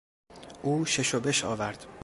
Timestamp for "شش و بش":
0.85-1.45